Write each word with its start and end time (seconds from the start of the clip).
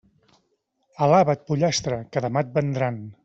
Alaba't 1.07 1.45
pollastre, 1.51 2.01
que 2.15 2.25
demà 2.27 2.45
et 2.47 2.51
vendran. 2.57 2.99